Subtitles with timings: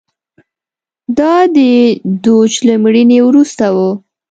[1.17, 1.57] دا د
[2.25, 3.77] دوج له مړینې وروسته و